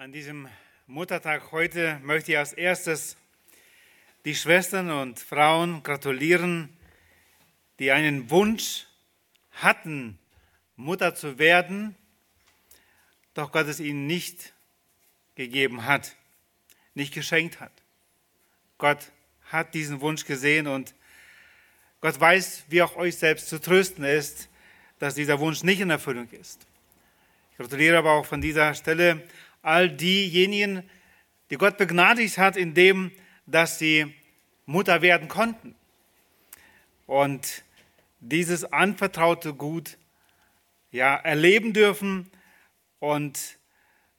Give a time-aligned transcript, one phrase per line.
[0.00, 0.48] An diesem
[0.86, 3.18] Muttertag heute möchte ich als erstes
[4.24, 6.74] die Schwestern und Frauen gratulieren,
[7.78, 8.86] die einen Wunsch
[9.50, 10.18] hatten,
[10.74, 11.94] Mutter zu werden,
[13.34, 14.54] doch Gott es ihnen nicht
[15.34, 16.16] gegeben hat,
[16.94, 17.72] nicht geschenkt hat.
[18.78, 19.12] Gott
[19.50, 20.94] hat diesen Wunsch gesehen und
[22.00, 24.48] Gott weiß, wie auch euch selbst zu trösten ist,
[24.98, 26.66] dass dieser Wunsch nicht in Erfüllung ist.
[27.50, 29.22] Ich gratuliere aber auch von dieser Stelle
[29.62, 30.88] all diejenigen,
[31.50, 33.12] die Gott begnadigt hat, indem,
[33.46, 34.14] dass sie
[34.66, 35.74] Mutter werden konnten.
[37.06, 37.64] Und
[38.20, 39.98] dieses anvertraute Gut
[40.92, 42.30] ja, erleben dürfen
[42.98, 43.58] und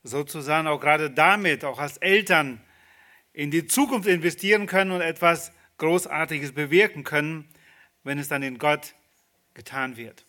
[0.03, 2.61] sozusagen auch gerade damit, auch als Eltern,
[3.33, 7.47] in die Zukunft investieren können und etwas Großartiges bewirken können,
[8.03, 8.94] wenn es dann in Gott
[9.53, 10.25] getan wird.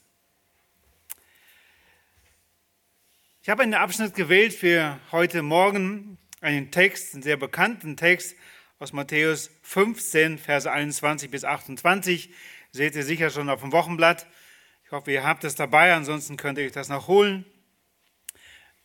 [3.44, 8.36] Ich habe einen Abschnitt gewählt für heute Morgen, einen Text, einen sehr bekannten Text
[8.78, 12.32] aus Matthäus 15, Verse 21 bis 28.
[12.70, 14.28] Seht ihr sicher schon auf dem Wochenblatt.
[14.84, 17.44] Ich hoffe, ihr habt es dabei, ansonsten könnt ihr euch das noch holen.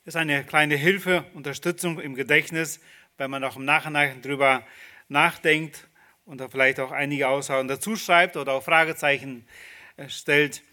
[0.06, 2.80] Ist eine kleine Hilfe, Unterstützung im Gedächtnis,
[3.18, 4.66] wenn man auch im Nachhinein drüber
[5.08, 5.88] nachdenkt
[6.26, 9.48] und da vielleicht auch einige Aussagen dazu schreibt oder auch Fragezeichen
[10.08, 10.64] stellt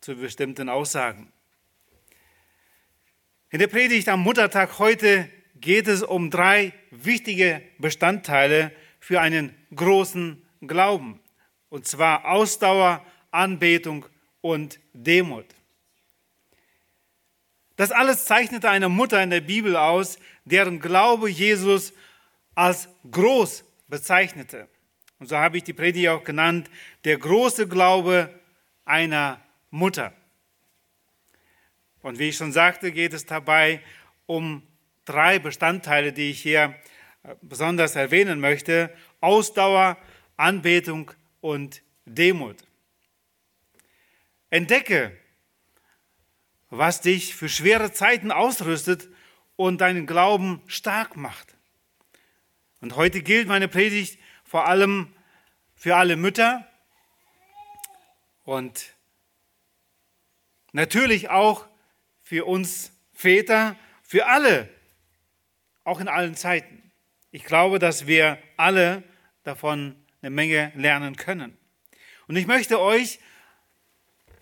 [0.00, 1.32] zu bestimmten Aussagen.
[3.52, 5.28] In der Predigt am Muttertag heute
[5.60, 11.20] geht es um drei wichtige Bestandteile für einen großen Glauben.
[11.68, 14.06] Und zwar Ausdauer, Anbetung
[14.40, 15.44] und Demut.
[17.76, 21.92] Das alles zeichnete eine Mutter in der Bibel aus, deren Glaube Jesus
[22.54, 24.66] als groß bezeichnete.
[25.18, 26.70] Und so habe ich die Predigt auch genannt,
[27.04, 28.30] der große Glaube
[28.86, 30.14] einer Mutter.
[32.02, 33.80] Und wie ich schon sagte, geht es dabei
[34.26, 34.62] um
[35.04, 36.74] drei Bestandteile, die ich hier
[37.22, 38.94] äh, besonders erwähnen möchte.
[39.20, 39.96] Ausdauer,
[40.36, 42.56] Anbetung und Demut.
[44.50, 45.16] Entdecke,
[46.70, 49.08] was dich für schwere Zeiten ausrüstet
[49.56, 51.54] und deinen Glauben stark macht.
[52.80, 55.14] Und heute gilt meine Predigt vor allem
[55.74, 56.66] für alle Mütter
[58.44, 58.94] und
[60.72, 61.68] natürlich auch
[62.32, 64.70] für uns Väter, für alle,
[65.84, 66.90] auch in allen Zeiten.
[67.30, 69.02] Ich glaube, dass wir alle
[69.42, 71.54] davon eine Menge lernen können.
[72.28, 73.18] Und ich möchte euch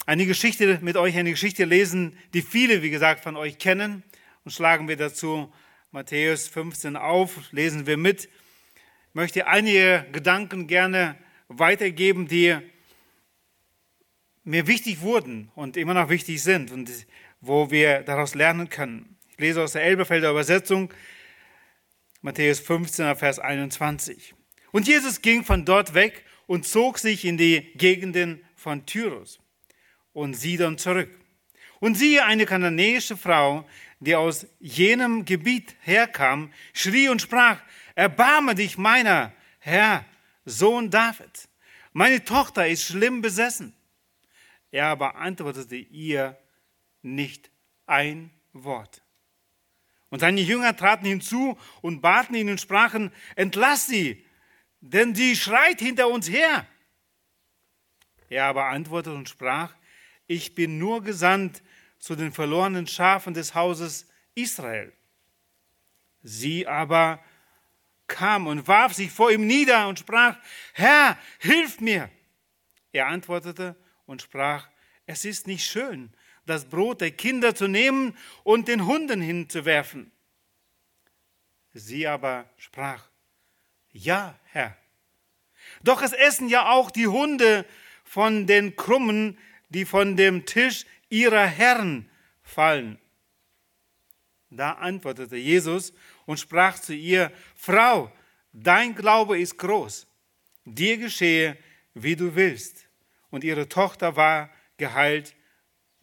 [0.06, 4.04] eine Geschichte mit euch eine Geschichte lesen, die viele, wie gesagt, von euch kennen.
[4.44, 5.52] Und schlagen wir dazu
[5.90, 8.26] Matthäus 15 auf, lesen wir mit.
[8.26, 11.18] Ich möchte einige Gedanken gerne
[11.48, 12.56] weitergeben, die
[14.44, 16.70] mir wichtig wurden und immer noch wichtig sind.
[16.70, 16.88] Und
[17.40, 19.16] wo wir daraus lernen können.
[19.30, 20.92] Ich lese aus der Elberfelder Übersetzung,
[22.20, 24.34] Matthäus 15, Vers 21.
[24.72, 29.40] Und Jesus ging von dort weg und zog sich in die Gegenden von Tyrus
[30.12, 31.10] und Sidon zurück.
[31.78, 33.66] Und siehe, eine kananäische Frau,
[34.00, 37.60] die aus jenem Gebiet herkam, schrie und sprach,
[37.94, 40.04] erbarme dich meiner, Herr,
[40.44, 41.48] Sohn David.
[41.92, 43.74] Meine Tochter ist schlimm besessen.
[44.70, 46.38] Er aber antwortete ihr
[47.02, 47.50] nicht
[47.86, 49.02] ein Wort.
[50.08, 54.24] Und seine Jünger traten hinzu und baten ihn und sprachen, entlass sie,
[54.80, 56.66] denn sie schreit hinter uns her.
[58.28, 59.74] Er aber antwortete und sprach,
[60.26, 61.62] ich bin nur gesandt
[61.98, 64.92] zu den verlorenen Schafen des Hauses Israel.
[66.22, 67.22] Sie aber
[68.06, 70.36] kam und warf sich vor ihm nieder und sprach,
[70.74, 72.10] Herr, hilf mir.
[72.92, 74.68] Er antwortete und sprach,
[75.06, 76.12] es ist nicht schön,
[76.50, 80.10] das Brot der Kinder zu nehmen und den Hunden hinzuwerfen.
[81.72, 83.08] Sie aber sprach,
[83.92, 84.76] ja, Herr.
[85.82, 87.64] Doch es essen ja auch die Hunde
[88.04, 89.38] von den Krummen,
[89.68, 92.10] die von dem Tisch ihrer Herren
[92.42, 92.98] fallen.
[94.50, 95.92] Da antwortete Jesus
[96.26, 98.12] und sprach zu ihr, Frau,
[98.52, 100.08] dein Glaube ist groß,
[100.64, 101.56] dir geschehe,
[101.94, 102.88] wie du willst.
[103.30, 105.36] Und ihre Tochter war geheilt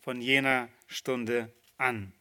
[0.08, 2.14] von jener Stunde an.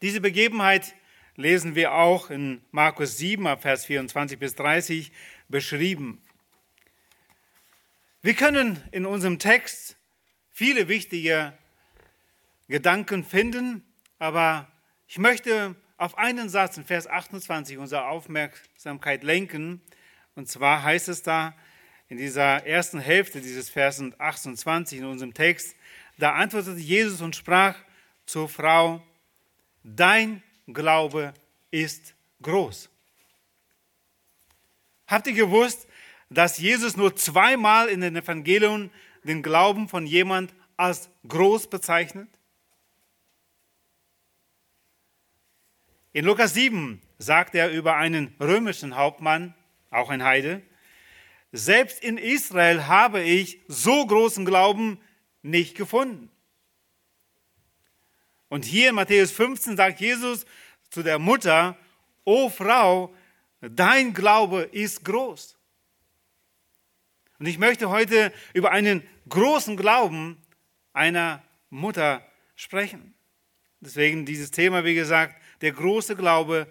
[0.00, 0.94] Diese Begebenheit
[1.36, 5.12] lesen wir auch in Markus 7, Vers 24 bis 30
[5.50, 6.22] beschrieben.
[8.22, 9.98] Wir können in unserem Text
[10.50, 11.52] viele wichtige
[12.68, 13.84] Gedanken finden,
[14.18, 14.66] aber
[15.08, 19.82] ich möchte auf einen Satz in Vers 28 unsere Aufmerksamkeit lenken.
[20.34, 21.54] Und zwar heißt es da
[22.08, 25.76] in dieser ersten Hälfte dieses Versen 28 in unserem Text,
[26.20, 27.76] da antwortete Jesus und sprach
[28.26, 29.02] zur Frau,
[29.82, 31.34] dein Glaube
[31.70, 32.88] ist groß.
[35.06, 35.88] Habt ihr gewusst,
[36.28, 38.90] dass Jesus nur zweimal in den Evangelien
[39.24, 42.28] den Glauben von jemand als groß bezeichnet?
[46.12, 49.54] In Lukas 7 sagt er über einen römischen Hauptmann,
[49.90, 50.62] auch ein Heide,
[51.52, 55.00] selbst in Israel habe ich so großen Glauben
[55.42, 56.30] nicht gefunden.
[58.48, 60.44] Und hier in Matthäus 15 sagt Jesus
[60.90, 61.76] zu der Mutter,
[62.24, 63.14] O Frau,
[63.60, 65.56] dein Glaube ist groß.
[67.38, 70.36] Und ich möchte heute über einen großen Glauben
[70.92, 73.14] einer Mutter sprechen.
[73.80, 76.66] Deswegen dieses Thema, wie gesagt, der große Glaube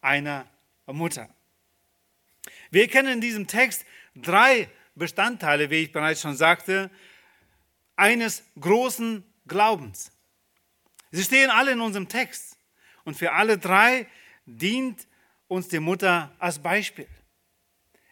[0.00, 0.46] einer
[0.86, 1.28] Mutter.
[2.70, 3.84] Wir kennen in diesem Text
[4.14, 6.90] drei Bestandteile, wie ich bereits schon sagte,
[7.96, 10.10] eines großen Glaubens.
[11.10, 12.56] Sie stehen alle in unserem Text.
[13.04, 14.06] Und für alle drei
[14.46, 15.06] dient
[15.46, 17.06] uns die Mutter als Beispiel.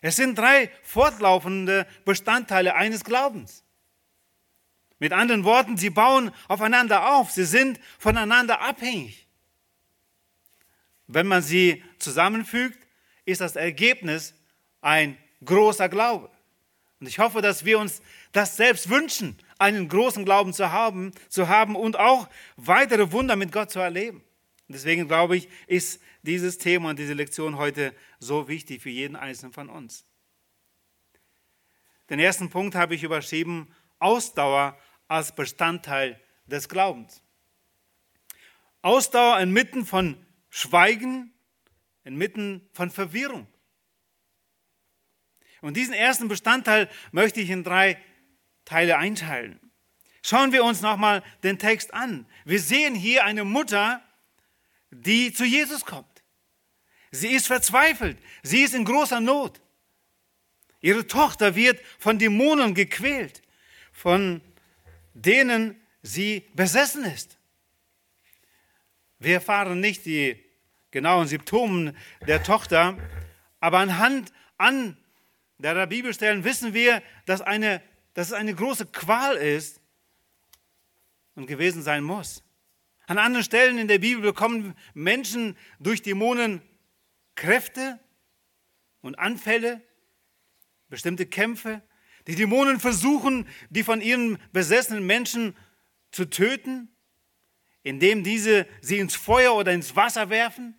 [0.00, 3.64] Es sind drei fortlaufende Bestandteile eines Glaubens.
[4.98, 9.26] Mit anderen Worten, sie bauen aufeinander auf, sie sind voneinander abhängig.
[11.06, 12.78] Wenn man sie zusammenfügt,
[13.24, 14.34] ist das Ergebnis
[14.80, 16.30] ein großer Glaube.
[17.00, 18.00] Und ich hoffe, dass wir uns
[18.30, 23.52] das selbst wünschen, einen großen Glauben zu haben, zu haben und auch weitere Wunder mit
[23.52, 24.22] Gott zu erleben.
[24.66, 29.52] Deswegen glaube ich, ist dieses Thema und diese Lektion heute so wichtig für jeden Einzelnen
[29.52, 30.04] von uns.
[32.10, 34.76] Den ersten Punkt habe ich überschrieben, Ausdauer
[35.06, 37.22] als Bestandteil des Glaubens.
[38.82, 41.32] Ausdauer inmitten von Schweigen,
[42.02, 43.46] inmitten von Verwirrung.
[45.60, 47.96] Und diesen ersten Bestandteil möchte ich in drei
[48.64, 49.58] Teile einteilen.
[50.22, 52.26] Schauen wir uns nochmal den Text an.
[52.44, 54.02] Wir sehen hier eine Mutter,
[54.90, 56.22] die zu Jesus kommt.
[57.10, 58.18] Sie ist verzweifelt.
[58.42, 59.60] Sie ist in großer Not.
[60.80, 63.42] Ihre Tochter wird von Dämonen gequält,
[63.92, 64.40] von
[65.14, 67.38] denen sie besessen ist.
[69.18, 70.42] Wir erfahren nicht die
[70.90, 71.94] genauen Symptome
[72.26, 72.98] der Tochter,
[73.60, 74.96] aber anhand an
[75.58, 77.80] der Bibelstellen wissen wir, dass, eine,
[78.14, 79.80] dass es eine große Qual ist
[81.34, 82.42] und gewesen sein muss.
[83.06, 86.62] An anderen Stellen in der Bibel bekommen Menschen durch Dämonen
[87.34, 87.98] Kräfte
[89.00, 89.82] und Anfälle,
[90.88, 91.82] bestimmte Kämpfe.
[92.26, 95.56] Die Dämonen versuchen, die von ihren besessenen Menschen
[96.12, 96.94] zu töten,
[97.82, 100.78] indem diese sie ins Feuer oder ins Wasser werfen.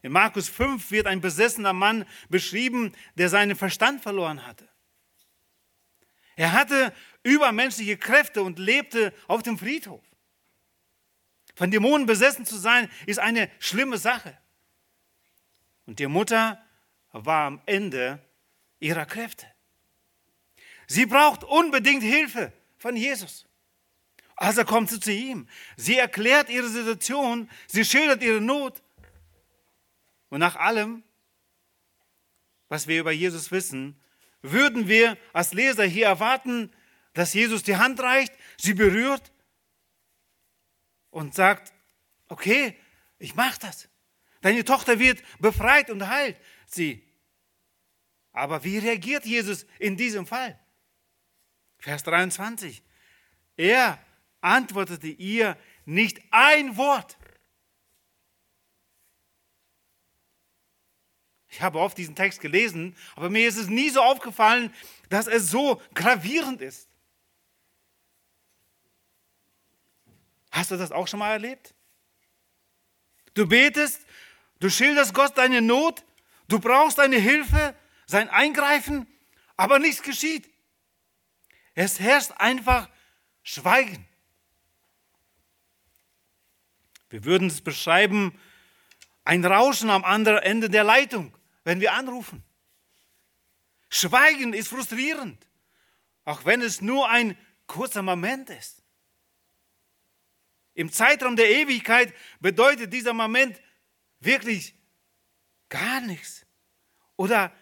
[0.00, 4.71] In Markus 5 wird ein besessener Mann beschrieben, der seinen Verstand verloren hatte.
[6.36, 6.92] Er hatte
[7.22, 10.02] übermenschliche Kräfte und lebte auf dem Friedhof.
[11.54, 14.36] Von Dämonen besessen zu sein, ist eine schlimme Sache.
[15.86, 16.64] Und die Mutter
[17.12, 18.18] war am Ende
[18.80, 19.46] ihrer Kräfte.
[20.86, 23.46] Sie braucht unbedingt Hilfe von Jesus.
[24.36, 25.46] Also kommt sie zu ihm.
[25.76, 28.82] Sie erklärt ihre Situation, sie schildert ihre Not
[30.30, 31.02] und nach allem,
[32.68, 34.01] was wir über Jesus wissen,
[34.42, 36.72] würden wir als Leser hier erwarten,
[37.14, 39.32] dass Jesus die Hand reicht, sie berührt
[41.10, 41.72] und sagt,
[42.28, 42.76] okay,
[43.18, 43.88] ich mache das.
[44.40, 47.06] Deine Tochter wird befreit und heilt sie.
[48.32, 50.58] Aber wie reagiert Jesus in diesem Fall?
[51.78, 52.82] Vers 23.
[53.56, 54.02] Er
[54.40, 57.18] antwortete ihr nicht ein Wort.
[61.52, 64.74] Ich habe oft diesen Text gelesen, aber mir ist es nie so aufgefallen,
[65.10, 66.88] dass es so gravierend ist.
[70.50, 71.74] Hast du das auch schon mal erlebt?
[73.34, 74.00] Du betest,
[74.60, 76.02] du schilderst Gott deine Not,
[76.48, 79.06] du brauchst deine Hilfe, sein Eingreifen,
[79.54, 80.48] aber nichts geschieht.
[81.74, 82.88] Es herrscht einfach
[83.42, 84.08] Schweigen.
[87.10, 88.40] Wir würden es beschreiben,
[89.24, 92.42] ein Rauschen am anderen Ende der Leitung wenn wir anrufen.
[93.88, 95.46] Schweigen ist frustrierend,
[96.24, 98.82] auch wenn es nur ein kurzer Moment ist.
[100.74, 103.60] Im Zeitraum der Ewigkeit bedeutet dieser Moment
[104.20, 104.74] wirklich
[105.68, 106.46] gar nichts
[107.16, 107.52] oder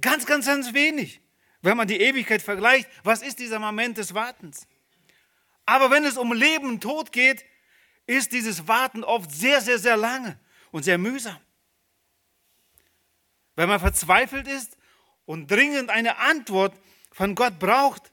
[0.00, 1.20] ganz, ganz, ganz wenig.
[1.60, 4.66] Wenn man die Ewigkeit vergleicht, was ist dieser Moment des Wartens?
[5.66, 7.44] Aber wenn es um Leben und Tod geht,
[8.06, 10.38] ist dieses Warten oft sehr, sehr, sehr lange
[10.70, 11.38] und sehr mühsam.
[13.56, 14.76] Wenn man verzweifelt ist
[15.24, 16.78] und dringend eine Antwort
[17.10, 18.12] von Gott braucht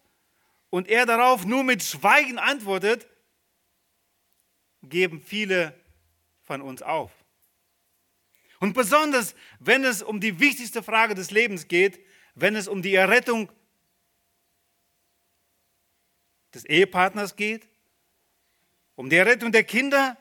[0.69, 3.07] und er darauf nur mit Schweigen antwortet,
[4.81, 5.77] geben viele
[6.41, 7.11] von uns auf.
[8.59, 11.99] Und besonders, wenn es um die wichtigste Frage des Lebens geht,
[12.35, 13.51] wenn es um die Errettung
[16.53, 17.67] des Ehepartners geht,
[18.95, 20.17] um die Errettung der Kinder,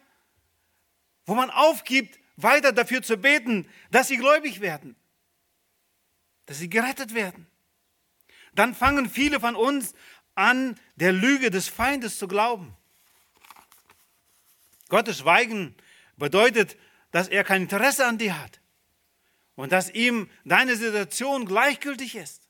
[1.27, 4.97] wo man aufgibt, weiter dafür zu beten, dass sie gläubig werden,
[6.53, 7.47] dass sie gerettet werden.
[8.55, 9.95] Dann fangen viele von uns
[10.35, 12.77] an, der Lüge des Feindes zu glauben.
[14.91, 15.75] Gottes Schweigen
[16.19, 16.77] bedeutet,
[17.11, 18.61] dass er kein Interesse an dir hat
[19.55, 22.47] und dass ihm deine Situation gleichgültig ist.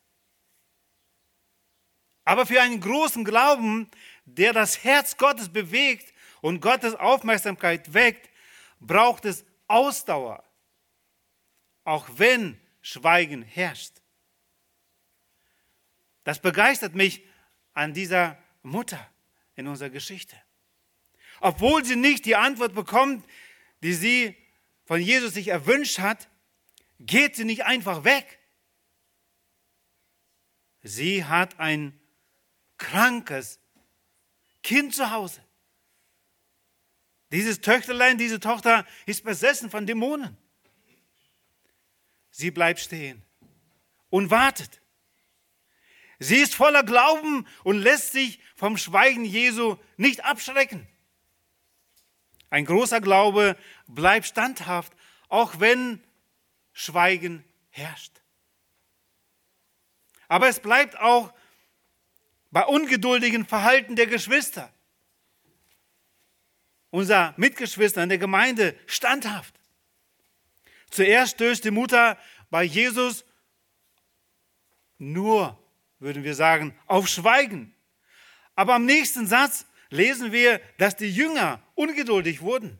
[2.24, 3.88] Aber für einen großen Glauben,
[4.24, 8.28] der das Herz Gottes bewegt und Gottes Aufmerksamkeit weckt,
[8.80, 10.42] braucht es Ausdauer,
[11.84, 14.02] auch wenn Schweigen herrscht.
[16.24, 17.24] Das begeistert mich
[17.72, 19.10] an dieser Mutter
[19.56, 20.36] in unserer Geschichte.
[21.40, 23.26] Obwohl sie nicht die Antwort bekommt,
[23.82, 24.36] die sie
[24.84, 26.28] von Jesus sich erwünscht hat,
[27.00, 28.38] geht sie nicht einfach weg.
[30.82, 31.98] Sie hat ein
[32.78, 33.60] krankes
[34.62, 35.40] Kind zu Hause.
[37.30, 40.36] Dieses Töchterlein, diese Tochter ist besessen von Dämonen.
[42.32, 43.22] Sie bleibt stehen
[44.10, 44.80] und wartet.
[46.18, 50.88] Sie ist voller Glauben und lässt sich vom Schweigen Jesu nicht abschrecken.
[52.48, 54.92] Ein großer Glaube bleibt standhaft,
[55.28, 56.02] auch wenn
[56.72, 58.12] Schweigen herrscht.
[60.28, 61.32] Aber es bleibt auch
[62.50, 64.72] bei ungeduldigen Verhalten der Geschwister,
[66.90, 69.54] unser Mitgeschwister in der Gemeinde, standhaft.
[70.92, 72.16] Zuerst stößt die Mutter
[72.50, 73.24] bei Jesus
[74.98, 75.58] nur,
[75.98, 77.74] würden wir sagen, auf Schweigen.
[78.54, 82.78] Aber am nächsten Satz lesen wir, dass die Jünger ungeduldig wurden.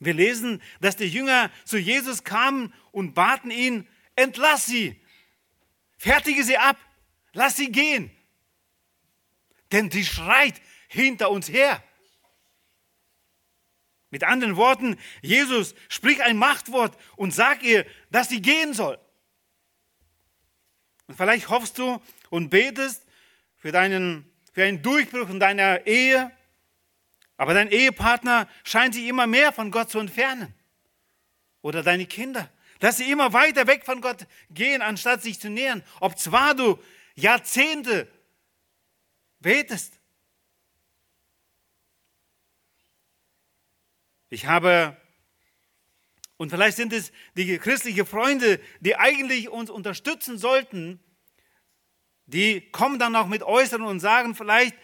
[0.00, 5.00] Wir lesen, dass die Jünger zu Jesus kamen und baten ihn, entlass sie,
[5.96, 6.76] fertige sie ab,
[7.32, 8.10] lass sie gehen
[9.72, 11.82] denn sie schreit hinter uns her.
[14.10, 18.98] Mit anderen Worten, Jesus, sprich ein Machtwort und sag ihr, dass sie gehen soll.
[21.06, 23.06] Und vielleicht hoffst du und betest
[23.56, 26.30] für, deinen, für einen Durchbruch in deiner Ehe,
[27.36, 30.54] aber dein Ehepartner scheint sich immer mehr von Gott zu entfernen.
[31.62, 32.50] Oder deine Kinder,
[32.80, 35.82] dass sie immer weiter weg von Gott gehen, anstatt sich zu nähern.
[36.00, 36.78] Ob zwar du
[37.14, 38.08] Jahrzehnte
[39.40, 39.99] betest.
[44.32, 44.96] Ich habe,
[46.36, 51.00] und vielleicht sind es die christlichen Freunde, die eigentlich uns unterstützen sollten,
[52.26, 54.76] die kommen dann auch mit Äußeren und sagen vielleicht,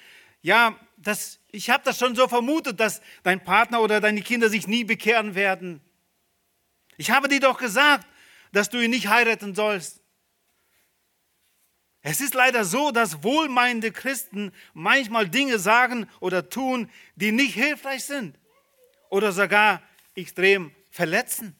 [0.42, 4.66] ja, das, ich habe das schon so vermutet, dass dein Partner oder deine Kinder sich
[4.66, 5.80] nie bekehren werden.
[6.96, 8.04] Ich habe dir doch gesagt,
[8.50, 10.02] dass du ihn nicht heiraten sollst.
[12.00, 18.04] Es ist leider so, dass wohlmeinende Christen manchmal Dinge sagen oder tun, die nicht hilfreich
[18.04, 18.36] sind
[19.10, 19.82] oder sogar
[20.14, 21.56] extrem verletzen.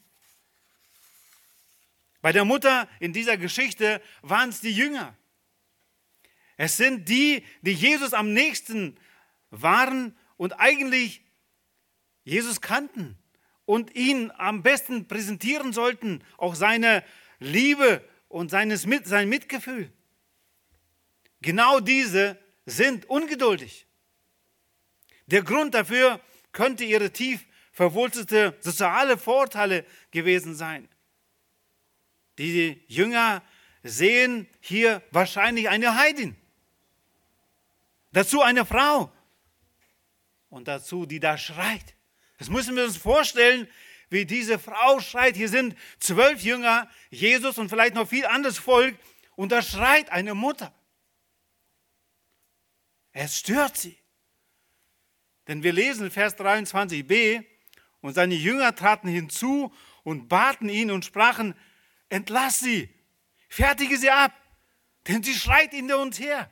[2.20, 5.16] Bei der Mutter in dieser Geschichte waren es die Jünger.
[6.56, 8.98] Es sind die, die Jesus am nächsten
[9.50, 11.22] waren und eigentlich
[12.24, 13.16] Jesus kannten
[13.64, 17.04] und ihn am besten präsentieren sollten, auch seine
[17.38, 19.92] Liebe und seines, sein Mitgefühl.
[21.42, 23.86] Genau diese sind ungeduldig.
[25.26, 26.20] Der Grund dafür
[26.56, 30.88] könnte ihre tief verwurzelte soziale Vorteile gewesen sein.
[32.38, 33.42] Die Jünger
[33.82, 36.34] sehen hier wahrscheinlich eine Heidin.
[38.12, 39.12] Dazu eine Frau.
[40.48, 41.94] Und dazu, die da schreit.
[42.38, 43.68] Das müssen wir uns vorstellen,
[44.08, 45.36] wie diese Frau schreit.
[45.36, 48.96] Hier sind zwölf Jünger, Jesus und vielleicht noch viel anderes Volk.
[49.34, 50.72] Und da schreit eine Mutter.
[53.12, 53.98] Es stört sie.
[55.48, 57.44] Denn wir lesen Vers 23b,
[58.00, 59.72] und seine Jünger traten hinzu
[60.04, 61.54] und baten ihn und sprachen,
[62.08, 62.88] entlass sie,
[63.48, 64.32] fertige sie ab,
[65.08, 66.50] denn sie schreit hinter uns her.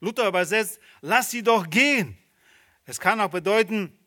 [0.00, 2.18] Luther übersetzt, lass sie doch gehen.
[2.84, 3.98] Es kann auch bedeuten,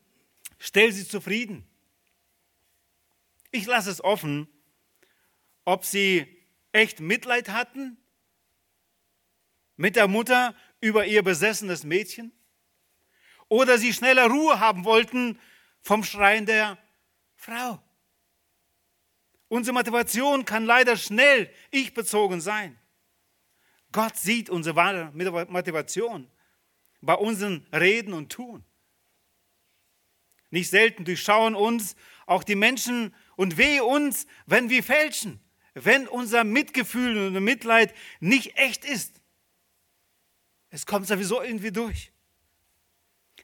[0.60, 1.68] stell sie zufrieden.
[3.50, 4.48] Ich lasse es offen,
[5.66, 6.28] ob sie
[6.72, 7.98] echt Mitleid hatten
[9.76, 12.32] mit der Mutter über ihr besessenes Mädchen?
[13.50, 15.40] Oder sie schneller Ruhe haben wollten
[15.82, 16.78] vom Schreien der
[17.36, 17.82] Frau?
[19.48, 22.78] Unsere Motivation kann leider schnell ich-bezogen sein.
[23.94, 26.30] Gott sieht unsere wahre Motivation
[27.02, 28.66] bei unseren Reden und Tun.
[30.50, 35.40] Nicht selten durchschauen uns auch die Menschen und wehe uns, wenn wir fälschen,
[35.74, 39.22] wenn unser Mitgefühl und Mitleid nicht echt ist.
[40.70, 42.12] Es kommt sowieso irgendwie durch.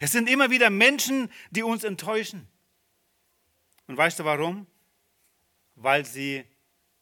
[0.03, 2.45] Es sind immer wieder Menschen, die uns enttäuschen.
[3.87, 4.67] Und weißt du warum?
[5.75, 6.43] Weil sie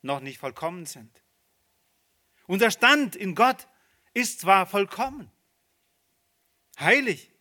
[0.03, 1.10] noch nicht vollkommen sind.
[2.46, 3.67] Unser Stand in Gott
[4.13, 5.31] ist zwar vollkommen,
[6.79, 7.31] heilig,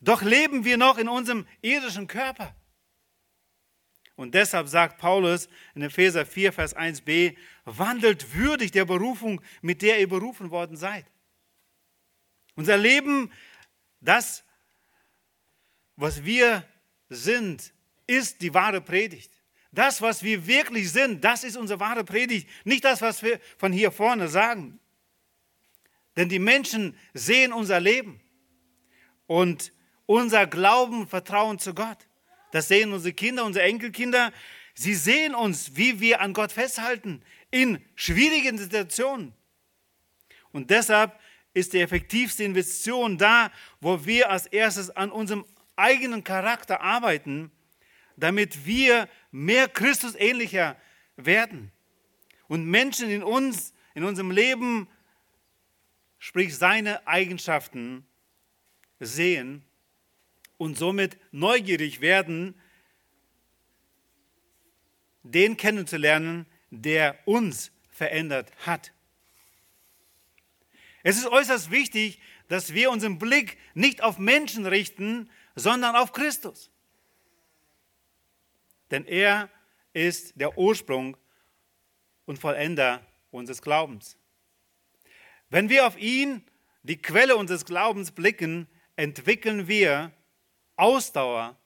[0.00, 2.56] doch leben wir noch in unserem irdischen Körper.
[4.16, 10.00] Und deshalb sagt Paulus in Epheser 4, Vers 1b, wandelt würdig der Berufung, mit der
[10.00, 11.06] ihr berufen worden seid.
[12.56, 13.30] Unser Leben,
[14.00, 14.42] das,
[15.96, 16.64] was wir
[17.08, 17.72] sind,
[18.06, 19.32] ist die wahre Predigt.
[19.72, 23.72] Das, was wir wirklich sind, das ist unsere wahre Predigt, nicht das, was wir von
[23.72, 24.78] hier vorne sagen.
[26.16, 28.20] Denn die Menschen sehen unser Leben
[29.26, 29.72] und
[30.06, 31.98] unser Glauben, Vertrauen zu Gott.
[32.52, 34.32] Das sehen unsere Kinder, unsere Enkelkinder.
[34.74, 39.34] Sie sehen uns, wie wir an Gott festhalten in schwierigen Situationen.
[40.52, 41.18] Und deshalb
[41.52, 43.50] ist die effektivste Investition da,
[43.80, 45.44] wo wir als erstes an unserem
[45.76, 47.50] eigenen Charakter arbeiten,
[48.16, 50.76] damit wir mehr Christus ähnlicher
[51.16, 51.70] werden
[52.48, 54.88] und Menschen in uns, in unserem Leben,
[56.18, 58.06] sprich seine Eigenschaften
[59.00, 59.64] sehen
[60.56, 62.60] und somit neugierig werden,
[65.22, 68.92] den kennenzulernen, der uns verändert hat.
[71.02, 76.70] Es ist äußerst wichtig, dass wir unseren Blick nicht auf Menschen richten, sondern auf Christus.
[78.90, 79.50] Denn er
[79.92, 81.16] ist der Ursprung
[82.26, 84.16] und Vollender unseres Glaubens.
[85.48, 86.44] Wenn wir auf ihn,
[86.82, 90.12] die Quelle unseres Glaubens, blicken, entwickeln wir
[90.76, 91.56] Ausdauer,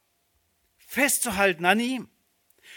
[0.78, 2.08] festzuhalten an ihm.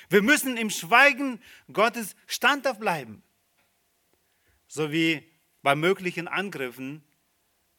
[0.10, 1.42] Wir müssen im Schweigen
[1.72, 3.24] Gottes standhaft bleiben,
[4.68, 5.30] so wie
[5.62, 7.04] bei möglichen Angriffen,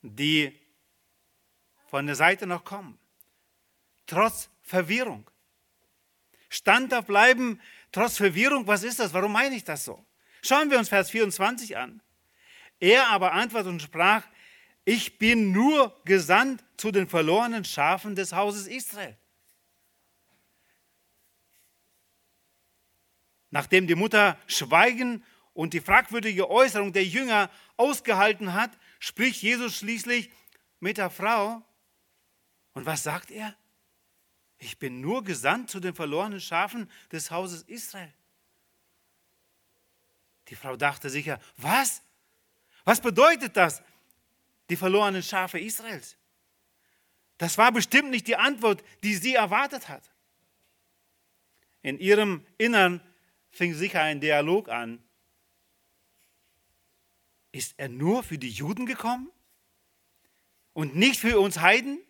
[0.02, 0.58] die
[1.88, 2.98] von der Seite noch kommen,
[4.06, 5.28] trotz Verwirrung.
[6.48, 7.60] Standhaft bleiben,
[7.92, 9.12] trotz Verwirrung, was ist das?
[9.12, 10.04] Warum meine ich das so?
[10.42, 12.02] Schauen wir uns Vers 24 an.
[12.80, 14.24] Er aber antwortete und sprach,
[14.84, 19.16] ich bin nur gesandt zu den verlorenen Schafen des Hauses Israel.
[23.50, 30.30] Nachdem die Mutter Schweigen und die fragwürdige Äußerung der Jünger ausgehalten hat, spricht Jesus schließlich
[30.80, 31.62] mit der Frau.
[32.72, 33.56] Und was sagt er?
[34.58, 38.12] Ich bin nur gesandt zu den verlorenen Schafen des Hauses Israel.
[40.48, 42.02] Die Frau dachte sicher, was?
[42.84, 43.82] Was bedeutet das?
[44.70, 46.16] die verlorenen Schafe Israels.
[47.38, 50.10] Das war bestimmt nicht die Antwort, die sie erwartet hat.
[51.82, 53.00] In ihrem Innern
[53.50, 55.02] fing sicher ein Dialog an.
[57.52, 59.30] Ist er nur für die Juden gekommen
[60.72, 62.00] und nicht für uns Heiden?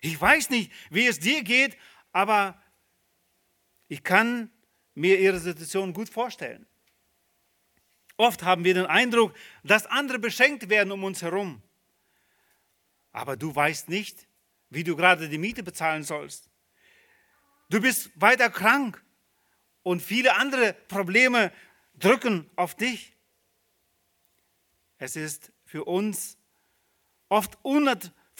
[0.00, 1.76] Ich weiß nicht, wie es dir geht,
[2.12, 2.60] aber
[3.88, 4.50] ich kann
[4.94, 6.66] mir ihre Situation gut vorstellen.
[8.16, 11.62] Oft haben wir den Eindruck, dass andere beschenkt werden um uns herum.
[13.12, 14.26] Aber du weißt nicht,
[14.68, 16.50] wie du gerade die Miete bezahlen sollst.
[17.70, 19.02] Du bist weiter krank
[19.82, 21.52] und viele andere Probleme
[21.94, 23.16] drücken auf dich.
[24.98, 26.36] Es ist für uns
[27.28, 27.58] oft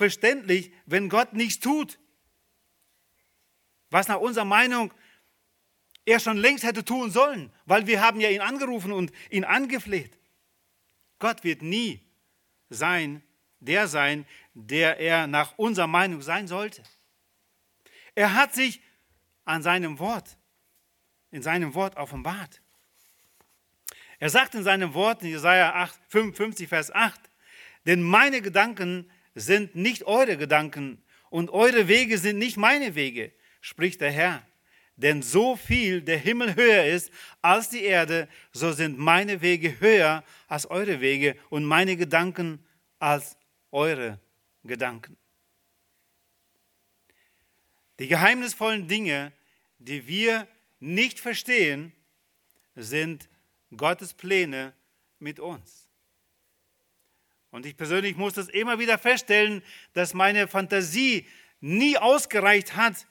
[0.00, 1.98] unverständlich, wenn Gott nichts tut,
[3.90, 4.94] was nach unserer Meinung
[6.06, 10.16] er schon längst hätte tun sollen, weil wir haben ja ihn angerufen und ihn angefleht.
[11.18, 12.00] Gott wird nie
[12.70, 13.22] sein,
[13.58, 16.82] der sein, der er nach unserer Meinung sein sollte.
[18.14, 18.80] Er hat sich
[19.44, 20.38] an seinem Wort,
[21.30, 22.62] in seinem Wort offenbart.
[24.18, 27.20] Er sagt in seinem Wort in Jesaja 8, 55, Vers 8,
[27.84, 34.00] denn meine Gedanken sind nicht eure Gedanken und eure Wege sind nicht meine Wege, spricht
[34.00, 34.46] der Herr.
[34.96, 40.22] Denn so viel der Himmel höher ist als die Erde, so sind meine Wege höher
[40.46, 42.64] als eure Wege und meine Gedanken
[42.98, 43.36] als
[43.70, 44.20] eure
[44.62, 45.16] Gedanken.
[47.98, 49.32] Die geheimnisvollen Dinge,
[49.78, 50.46] die wir
[50.80, 51.92] nicht verstehen,
[52.74, 53.28] sind
[53.74, 54.74] Gottes Pläne
[55.18, 55.79] mit uns.
[57.50, 61.26] Und ich persönlich muss das immer wieder feststellen, dass meine Fantasie
[61.60, 63.06] nie ausgereicht hat,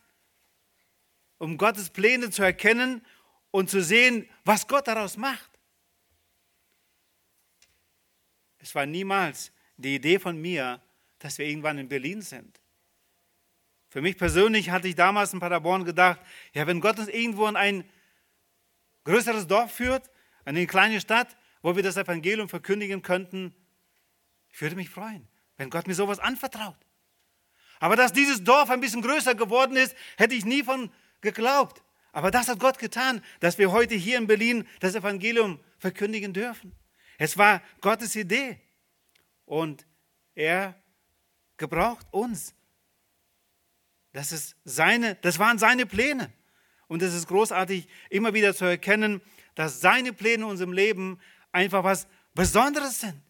[1.38, 3.06] um Gottes Pläne zu erkennen
[3.52, 5.50] und zu sehen, was Gott daraus macht.
[8.60, 10.82] Es war niemals die Idee von mir,
[11.20, 12.60] dass wir irgendwann in Berlin sind.
[13.90, 16.20] Für mich persönlich hatte ich damals in Paderborn gedacht,
[16.54, 17.90] ja, wenn Gott uns irgendwo in ein
[19.06, 20.08] größeres Dorf führt,
[20.46, 23.56] in eine kleine Stadt, wo wir das Evangelium verkündigen könnten,
[24.52, 26.78] ich würde mich freuen, wenn Gott mir sowas anvertraut.
[27.80, 31.82] Aber dass dieses Dorf ein bisschen größer geworden ist, hätte ich nie von geglaubt.
[32.12, 36.76] Aber das hat Gott getan, dass wir heute hier in Berlin das Evangelium verkündigen dürfen.
[37.18, 38.60] Es war Gottes Idee.
[39.46, 39.86] Und
[40.36, 40.76] er
[41.58, 42.54] gebraucht uns.
[44.12, 46.32] Das, ist seine, das waren seine Pläne.
[46.88, 49.22] Und es ist großartig, immer wieder zu erkennen,
[49.56, 51.20] dass seine Pläne in unserem Leben
[51.52, 53.22] einfach was Besonderes sind.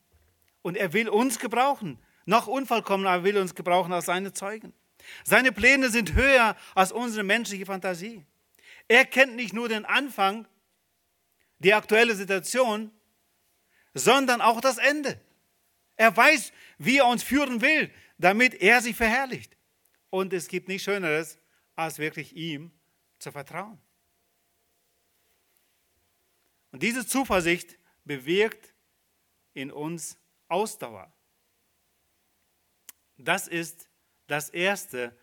[0.61, 1.99] Und er will uns gebrauchen.
[2.25, 4.73] Noch unvollkommener, aber will uns gebrauchen als seine Zeugen.
[5.23, 8.25] Seine Pläne sind höher als unsere menschliche Fantasie.
[8.87, 10.47] Er kennt nicht nur den Anfang,
[11.59, 12.91] die aktuelle Situation,
[13.93, 15.19] sondern auch das Ende.
[15.95, 19.57] Er weiß, wie er uns führen will, damit er sich verherrlicht.
[20.09, 21.37] Und es gibt nichts Schöneres,
[21.75, 22.71] als wirklich ihm
[23.19, 23.79] zu vertrauen.
[26.71, 28.73] Und diese Zuversicht bewirkt
[29.53, 30.17] in uns
[30.49, 31.11] Ausdauer.
[33.17, 33.89] Das ist
[34.27, 35.17] das erste,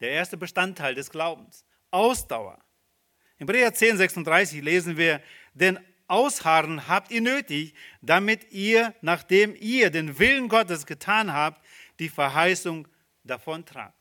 [0.00, 1.64] der erste Bestandteil des Glaubens.
[1.90, 2.62] Ausdauer.
[3.38, 5.22] In Hebräer 10, 36 lesen wir,
[5.54, 11.64] denn Ausharren habt ihr nötig, damit ihr, nachdem ihr den Willen Gottes getan habt,
[12.00, 12.88] die Verheißung
[13.22, 13.94] davontragt.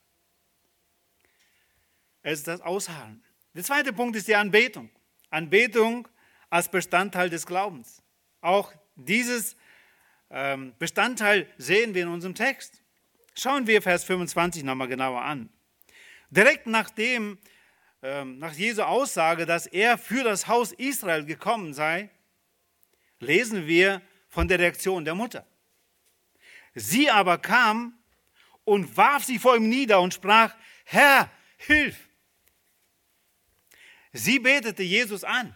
[2.22, 3.24] Es ist das Ausharren.
[3.54, 4.90] Der zweite Punkt ist die Anbetung.
[5.30, 6.08] Anbetung
[6.50, 8.02] als Bestandteil des Glaubens.
[8.42, 9.56] Auch dieses
[10.30, 12.84] Bestandteil sehen wir in unserem Text.
[13.34, 15.50] Schauen wir Vers 25 nochmal genauer an.
[16.30, 17.40] Direkt nachdem,
[18.04, 22.10] ähm, nach Jesu Aussage, dass er für das Haus Israel gekommen sei,
[23.20, 25.48] lesen wir von der Reaktion der Mutter.
[26.76, 27.98] Sie aber kam
[28.64, 32.08] und warf sich vor ihm nieder und sprach, Herr, hilf!
[34.14, 35.56] Sie betete Jesus an.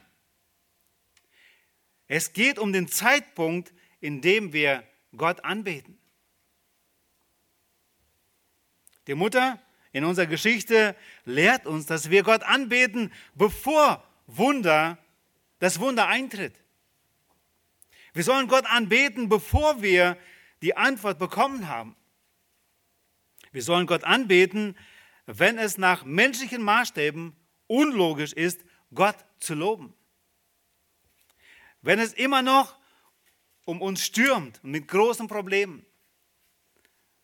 [2.07, 4.83] Es geht um den Zeitpunkt, in dem wir
[5.15, 5.97] Gott anbeten.
[9.07, 9.61] Die Mutter
[9.93, 14.97] in unserer Geschichte lehrt uns, dass wir Gott anbeten, bevor Wunder,
[15.59, 16.53] das Wunder eintritt.
[18.11, 20.17] Wir sollen Gott anbeten, bevor wir
[20.61, 21.95] die Antwort bekommen haben.
[23.53, 24.75] Wir sollen Gott anbeten,
[25.27, 27.37] wenn es nach menschlichen Maßstäben
[27.67, 29.93] unlogisch ist, Gott zu loben.
[31.81, 32.82] Wenn es immer noch
[33.65, 35.85] um uns stürmt und mit großen Problemen.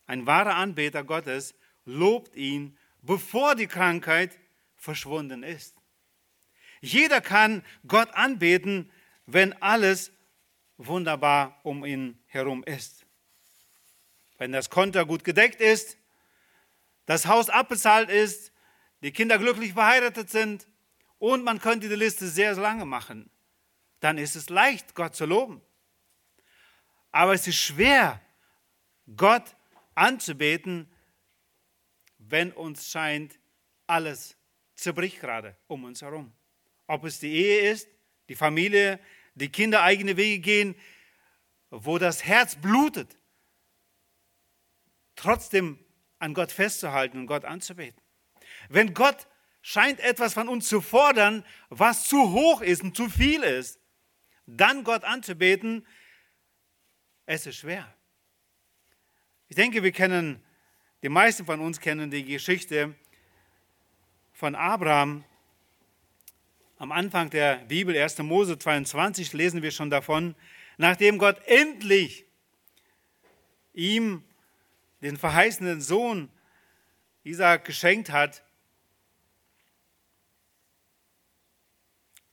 [0.06, 1.54] Ein wahrer Anbeter Gottes
[1.86, 4.38] lobt ihn, bevor die Krankheit
[4.76, 5.76] verschwunden ist.
[6.82, 8.92] Jeder kann Gott anbeten,
[9.26, 10.12] wenn alles
[10.78, 13.06] wunderbar um ihn herum ist.
[14.38, 15.98] Wenn das Konto gut gedeckt ist,
[17.06, 18.54] das Haus abbezahlt ist,
[19.02, 20.68] die Kinder glücklich verheiratet sind
[21.18, 23.30] und man könnte die Liste sehr lange machen,
[24.00, 25.62] dann ist es leicht, Gott zu loben.
[27.12, 28.22] Aber es ist schwer,
[29.16, 29.56] Gott
[29.96, 30.92] anzubeten,
[32.18, 33.40] wenn uns scheint,
[33.88, 34.38] alles
[34.76, 36.32] zerbricht gerade um uns herum.
[36.88, 37.88] Ob es die Ehe ist,
[38.30, 39.00] die Familie,
[39.36, 40.76] die Kinder eigene Wege gehen,
[41.72, 43.18] wo das Herz blutet,
[45.16, 45.80] trotzdem
[46.20, 48.02] an Gott festzuhalten und Gott anzubeten.
[48.70, 49.28] Wenn Gott
[49.62, 53.80] scheint etwas von uns zu fordern, was zu hoch ist und zu viel ist,
[54.46, 55.86] dann Gott anzubeten,
[57.30, 57.88] es ist schwer.
[59.50, 60.44] Ich denke, wir kennen,
[61.04, 62.96] die meisten von uns kennen die Geschichte
[64.34, 65.24] von Abraham.
[66.80, 68.18] Am Anfang der Bibel, 1.
[68.20, 70.34] Mose 22, lesen wir schon davon,
[70.78, 72.26] nachdem Gott endlich
[73.74, 74.24] ihm
[75.02, 76.32] den verheißenen Sohn
[77.24, 78.44] Isaac geschenkt hat,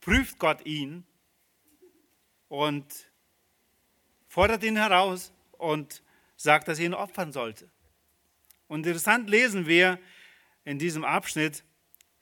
[0.00, 1.04] prüft Gott ihn
[2.48, 3.10] und
[4.36, 6.02] fordert ihn heraus und
[6.36, 7.70] sagt, dass er ihn opfern sollte.
[8.68, 9.98] Und interessant lesen wir
[10.66, 11.64] in diesem Abschnitt,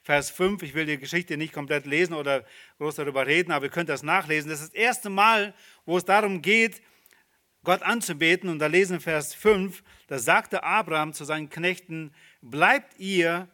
[0.01, 2.45] Vers 5, ich will die Geschichte nicht komplett lesen oder
[2.79, 4.49] groß darüber reden, aber ihr könnt das nachlesen.
[4.49, 5.55] Das ist das erste Mal,
[5.87, 6.83] wo es darum geht,
[7.65, 8.49] Gott anzubeten.
[8.49, 13.49] Und da lesen wir Vers 5, da sagte Abraham zu seinen Knechten, bleibt ihr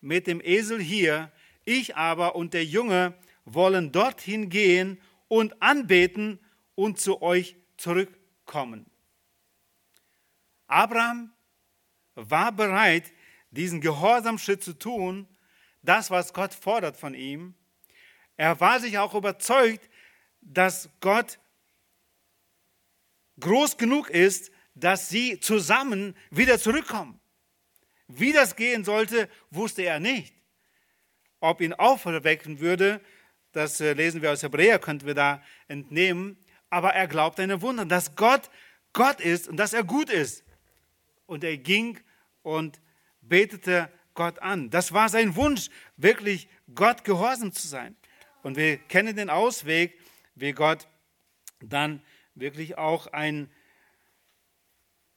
[0.00, 1.30] mit dem Esel hier,
[1.64, 6.40] ich aber und der Junge wollen dorthin gehen und anbeten
[6.74, 8.90] und zu euch zurückkommen.
[10.66, 11.32] Abraham
[12.14, 13.12] war bereit,
[13.50, 15.26] diesen Gehorsamschritt zu tun,
[15.82, 17.54] das, was Gott fordert von ihm.
[18.36, 19.88] Er war sich auch überzeugt,
[20.40, 21.38] dass Gott
[23.40, 27.20] groß genug ist, dass sie zusammen wieder zurückkommen.
[28.08, 30.34] Wie das gehen sollte, wusste er nicht.
[31.40, 33.00] Ob ihn auferwecken würde,
[33.52, 36.36] das äh, lesen wir aus Hebräer, könnten wir da entnehmen.
[36.70, 38.50] Aber er glaubt eine Wunder, dass Gott
[38.92, 40.44] Gott ist und dass er gut ist.
[41.26, 41.98] Und er ging
[42.42, 42.80] und
[43.20, 44.70] betete Gott an.
[44.70, 47.96] Das war sein Wunsch, wirklich Gott gehorsam zu sein.
[48.42, 49.98] Und wir kennen den Ausweg,
[50.34, 50.88] wie Gott
[51.60, 52.02] dann
[52.34, 53.50] wirklich auch ein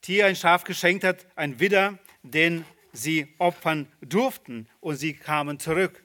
[0.02, 4.68] Tier, ein Schaf geschenkt hat, ein Widder, den sie opfern durften.
[4.82, 6.04] Und sie kamen zurück.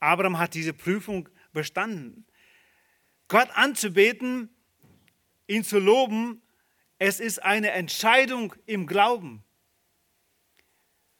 [0.00, 2.26] Abraham hat diese Prüfung bestanden.
[3.28, 4.50] Gott anzubeten,
[5.50, 6.40] ihn zu loben,
[6.98, 9.42] es ist eine Entscheidung im Glauben.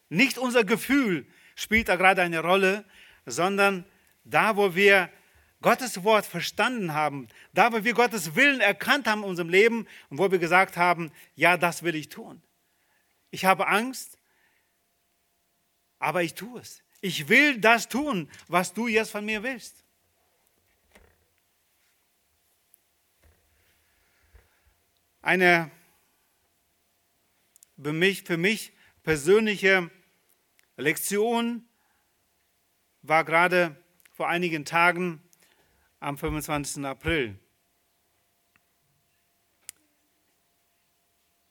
[0.08, 2.84] Nicht unser Gefühl spielt da gerade eine Rolle,
[3.26, 3.84] sondern
[4.24, 5.10] da, wo wir
[5.62, 10.18] Gottes Wort verstanden haben, da, wo wir Gottes Willen erkannt haben in unserem Leben und
[10.18, 12.42] wo wir gesagt haben, ja, das will ich tun.
[13.30, 14.18] Ich habe Angst,
[15.98, 16.82] aber ich tue es.
[17.00, 19.79] Ich will das tun, was du jetzt von mir willst.
[25.22, 25.70] Eine
[27.76, 29.90] für mich, für mich persönliche
[30.76, 31.68] Lektion
[33.02, 33.76] war gerade
[34.12, 35.22] vor einigen Tagen
[35.98, 36.84] am 25.
[36.84, 37.38] April.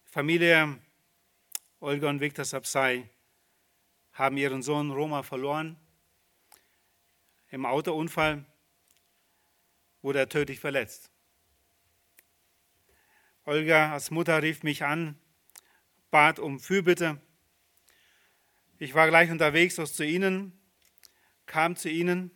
[0.05, 0.79] Familie
[1.79, 3.07] Olga und Viktor Sapsai
[4.13, 5.77] haben ihren Sohn Roma verloren.
[7.51, 8.45] Im Autounfall
[10.01, 11.08] wurde er tödlich verletzt.
[13.49, 15.19] Olga als Mutter rief mich an,
[16.11, 17.21] bat um Fürbitte.
[18.77, 20.53] Ich war gleich unterwegs aus zu ihnen,
[21.45, 22.31] kam zu ihnen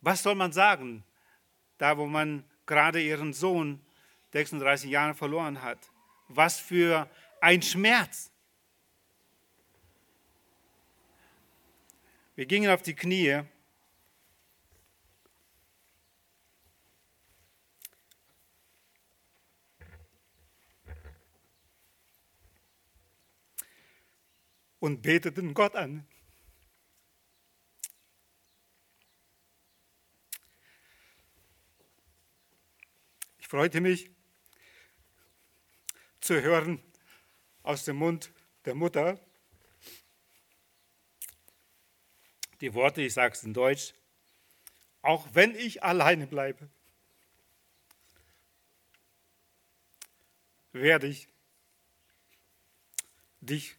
[0.00, 1.04] was soll man sagen,
[1.76, 3.84] da wo man gerade ihren Sohn
[4.32, 5.78] 36 Jahre verloren hat?
[6.28, 8.30] Was für ein Schmerz.
[12.36, 13.42] Wir gingen auf die Knie.
[24.80, 26.06] Und beteten Gott an.
[33.38, 34.10] Ich freute mich
[36.20, 36.82] zu hören
[37.62, 38.32] aus dem Mund
[38.64, 39.18] der Mutter
[42.60, 43.94] die Worte, ich sage es in Deutsch,
[45.02, 46.68] auch wenn ich alleine bleibe,
[50.72, 51.28] werde ich
[53.40, 53.77] dich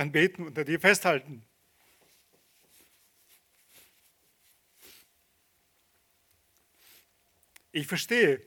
[0.00, 1.44] anbeten und an dir festhalten.
[7.70, 8.42] Ich verstehe.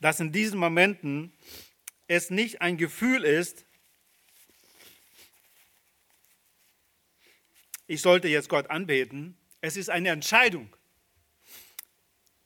[0.00, 1.36] Dass in diesen Momenten
[2.06, 3.66] es nicht ein Gefühl ist,
[7.88, 9.36] ich sollte jetzt Gott anbeten.
[9.60, 10.74] Es ist eine Entscheidung.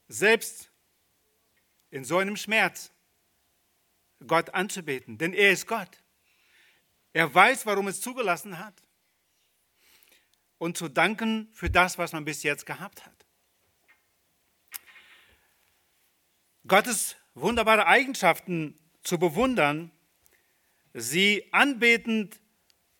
[0.08, 0.69] Selbst
[1.90, 2.92] in so einem Schmerz
[4.26, 6.02] Gott anzubeten, denn er ist Gott.
[7.12, 8.82] Er weiß, warum es zugelassen hat
[10.58, 13.26] und zu danken für das, was man bis jetzt gehabt hat.
[16.66, 19.90] Gottes wunderbare Eigenschaften zu bewundern,
[20.92, 22.38] sie anbetend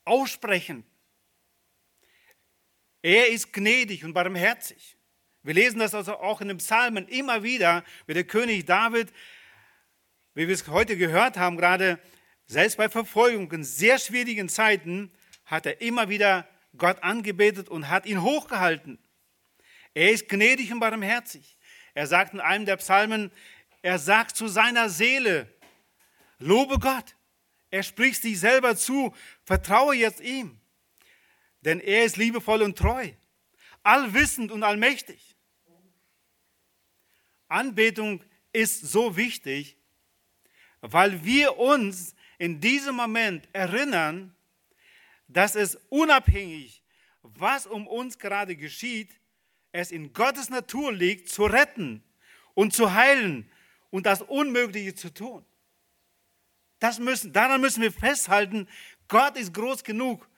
[0.04, 0.84] aussprechen.
[3.02, 4.96] Er ist gnädig und barmherzig.
[5.42, 9.10] Wir lesen das also auch in den Psalmen immer wieder, wie der König David,
[10.34, 11.98] wie wir es heute gehört haben, gerade
[12.46, 15.12] selbst bei Verfolgung in sehr schwierigen Zeiten,
[15.46, 18.98] hat er immer wieder Gott angebetet und hat ihn hochgehalten.
[19.94, 21.56] Er ist gnädig und barmherzig.
[21.94, 23.32] Er sagt in einem der Psalmen,
[23.82, 25.52] er sagt zu seiner Seele,
[26.38, 27.16] lobe Gott.
[27.70, 30.60] Er spricht sich selber zu, vertraue jetzt ihm.
[31.62, 33.10] Denn er ist liebevoll und treu,
[33.82, 35.29] allwissend und allmächtig.
[37.50, 39.76] Anbetung ist so wichtig,
[40.80, 44.34] weil wir uns in diesem Moment erinnern,
[45.28, 46.82] dass es unabhängig,
[47.22, 49.10] was um uns gerade geschieht,
[49.72, 52.02] es in Gottes Natur liegt, zu retten
[52.54, 53.50] und zu heilen
[53.90, 55.44] und das Unmögliche zu tun.
[56.78, 58.66] Das müssen, daran müssen wir festhalten,
[59.06, 60.28] Gott ist groß genug,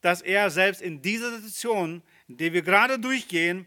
[0.00, 3.66] dass er selbst in dieser Situation, in der wir gerade durchgehen,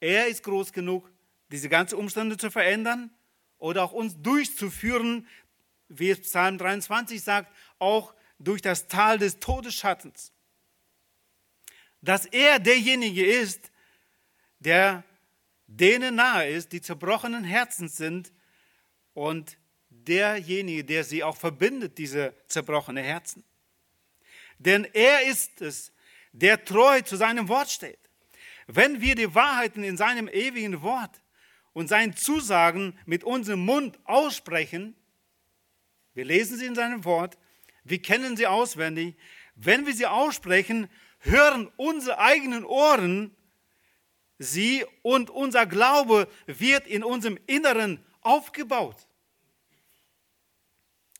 [0.00, 1.08] er ist groß genug,
[1.54, 3.10] diese ganzen Umstände zu verändern
[3.58, 5.28] oder auch uns durchzuführen,
[5.88, 10.32] wie es Psalm 23 sagt, auch durch das Tal des Todesschattens.
[12.02, 13.70] Dass er derjenige ist,
[14.58, 15.04] der
[15.68, 18.32] denen nahe ist, die zerbrochenen Herzens sind
[19.12, 19.56] und
[19.90, 23.44] derjenige, der sie auch verbindet, diese zerbrochenen Herzen.
[24.58, 25.92] Denn er ist es,
[26.32, 28.00] der treu zu seinem Wort steht.
[28.66, 31.20] Wenn wir die Wahrheiten in seinem ewigen Wort
[31.74, 34.96] und seinen Zusagen mit unserem Mund aussprechen,
[36.14, 37.36] wir lesen sie in seinem Wort,
[37.82, 39.16] wir kennen sie auswendig,
[39.56, 43.36] wenn wir sie aussprechen, hören unsere eigenen Ohren
[44.38, 49.06] sie und unser Glaube wird in unserem Inneren aufgebaut.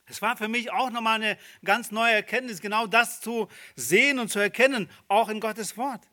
[0.07, 4.29] Es war für mich auch nochmal eine ganz neue Erkenntnis, genau das zu sehen und
[4.29, 6.09] zu erkennen, auch in Gottes Wort.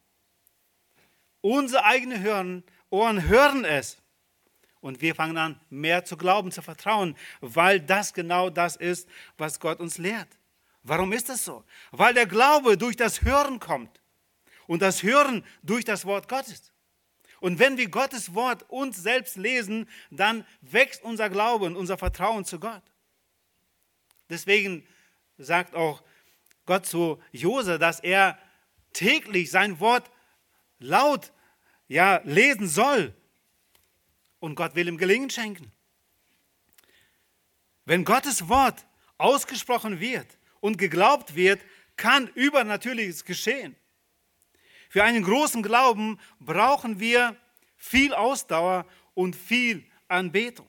[1.42, 4.01] Unsere eigenen Ohren hören es.
[4.82, 9.60] Und wir fangen an, mehr zu glauben, zu vertrauen, weil das genau das ist, was
[9.60, 10.28] Gott uns lehrt.
[10.84, 11.64] Warum ist das so?
[11.92, 14.02] Weil der Glaube durch das Hören kommt
[14.66, 16.72] und das Hören durch das Wort Gottes.
[17.40, 22.46] Und wenn wir Gottes Wort uns selbst lesen, dann wächst unser Glaube und unser Vertrauen
[22.46, 22.84] zu Gott.
[24.30, 24.88] Deswegen
[25.38, 26.04] sagt auch
[26.66, 28.38] Gott zu Jose, dass er
[28.94, 30.10] täglich sein Wort
[30.80, 31.32] laut
[31.88, 33.14] ja, lesen soll.
[34.42, 35.72] Und Gott will ihm Gelingen schenken.
[37.86, 38.86] Wenn Gottes Wort
[39.18, 40.28] ausgesprochen wird
[40.60, 41.62] und geglaubt wird,
[41.96, 43.76] kann Übernatürliches geschehen.
[44.90, 47.38] Für einen großen Glauben brauchen wir
[47.78, 50.68] viel Ausdauer und viel Anbetung.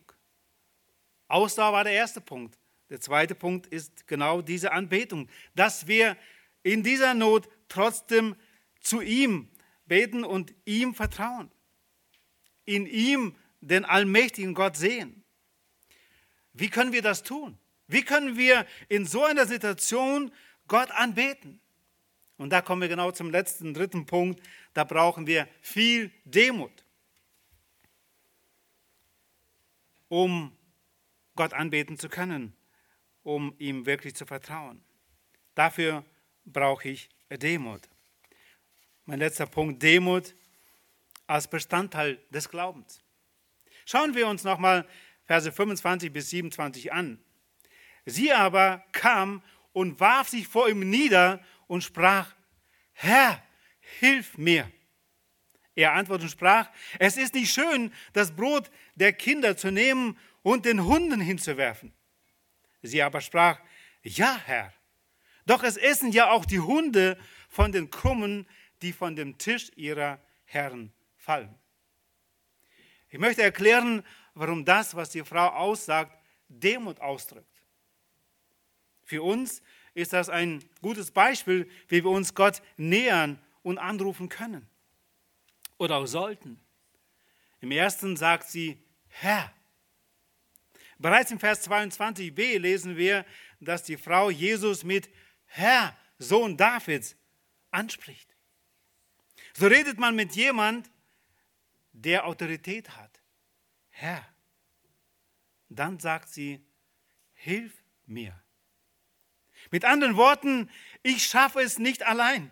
[1.29, 2.59] Ausdauer war der erste Punkt.
[2.91, 6.19] Der zweite Punkt ist genau diese Anbetung, dass wir
[6.63, 8.37] in dieser Not trotzdem
[8.81, 9.49] zu ihm
[9.87, 11.51] beten und ihm vertrauen.
[12.67, 15.25] In ihm den allmächtigen Gott sehen.
[16.53, 17.59] Wie können wir das tun?
[17.88, 20.31] Wie können wir in so einer Situation
[20.68, 21.61] Gott anbeten?
[22.37, 24.40] Und da kommen wir genau zum letzten, dritten Punkt.
[24.75, 26.85] Da brauchen wir viel Demut,
[30.09, 30.55] um
[31.35, 32.55] Gott anbeten zu können
[33.22, 34.83] um ihm wirklich zu vertrauen.
[35.55, 36.05] Dafür
[36.44, 37.88] brauche ich Demut.
[39.05, 40.35] Mein letzter Punkt, Demut
[41.27, 43.01] als Bestandteil des Glaubens.
[43.85, 44.87] Schauen wir uns nochmal
[45.25, 47.18] Verse 25 bis 27 an.
[48.05, 49.42] Sie aber kam
[49.73, 52.35] und warf sich vor ihm nieder und sprach,
[52.92, 53.42] Herr,
[54.01, 54.71] hilf mir.
[55.75, 56.68] Er antwortete und sprach,
[56.99, 61.95] es ist nicht schön, das Brot der Kinder zu nehmen und den Hunden hinzuwerfen.
[62.83, 63.59] Sie aber sprach,
[64.03, 64.73] ja, Herr.
[65.47, 67.18] Doch es essen ja auch die Hunde
[67.49, 68.47] von den Krummen,
[68.83, 71.55] die von dem Tisch ihrer Herren fallen.
[73.12, 77.62] Ich möchte erklären, warum das, was die Frau aussagt, Demut ausdrückt.
[79.05, 79.61] Für uns
[79.92, 84.66] ist das ein gutes Beispiel, wie wir uns Gott nähern und anrufen können.
[85.77, 86.59] Oder auch sollten.
[87.61, 89.53] Im ersten sagt sie, Herr.
[90.98, 93.27] Bereits im Vers 22b lesen wir,
[93.61, 95.11] dass die Frau Jesus mit
[95.44, 97.14] Herr, Sohn Davids,
[97.70, 98.35] anspricht.
[99.53, 100.90] So redet man mit jemand,
[102.03, 103.21] der Autorität hat.
[103.91, 104.27] Herr.
[105.69, 106.65] Dann sagt sie,
[107.33, 107.73] hilf
[108.05, 108.38] mir.
[109.71, 110.71] Mit anderen Worten,
[111.03, 112.51] ich schaffe es nicht allein.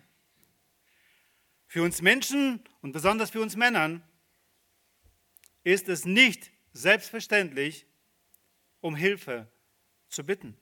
[1.66, 4.02] Für uns Menschen und besonders für uns Männern
[5.64, 7.86] ist es nicht selbstverständlich,
[8.80, 9.50] um Hilfe
[10.08, 10.56] zu bitten.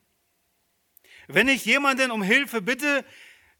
[1.29, 3.05] Wenn ich jemanden um Hilfe bitte,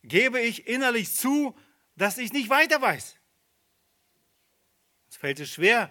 [0.03, 1.57] gebe ich innerlich zu,
[1.97, 3.18] dass ich nicht weiter weiß.
[5.19, 5.91] Fällt es schwer,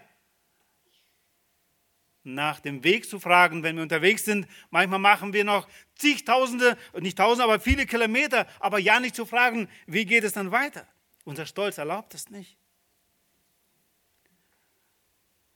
[2.24, 4.48] nach dem Weg zu fragen, wenn wir unterwegs sind.
[4.70, 9.70] Manchmal machen wir noch zigtausende, nicht tausende, aber viele Kilometer, aber ja nicht zu fragen,
[9.86, 10.88] wie geht es dann weiter.
[11.24, 12.58] Unser Stolz erlaubt es nicht.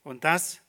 [0.03, 0.61] Und das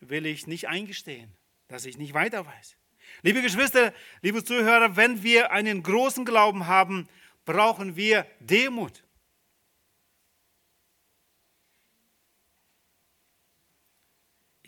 [0.00, 2.76] will ich nicht eingestehen dass ich nicht weiter weiß.
[3.22, 7.08] Liebe Geschwister, liebe Zuhörer, wenn wir einen großen Glauben haben,
[7.44, 9.04] brauchen wir Demut.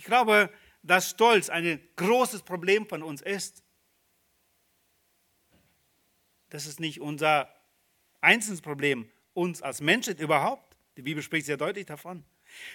[0.01, 0.51] Ich glaube,
[0.83, 3.63] dass Stolz ein großes Problem von uns ist.
[6.49, 7.55] Das ist nicht unser
[8.23, 10.75] einzelnes Problem, uns als Menschen überhaupt.
[10.97, 12.25] Die Bibel spricht sehr deutlich davon.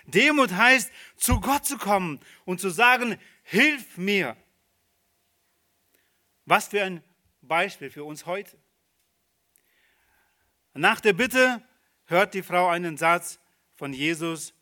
[0.06, 4.38] Demut heißt, zu Gott zu kommen und zu sagen, hilf mir.
[6.46, 7.04] Was für ein
[7.42, 8.56] Beispiel für uns heute.
[10.76, 11.68] Nach der Bitte
[12.06, 13.40] hört die Frau einen Satz
[13.74, 14.55] von Jesus,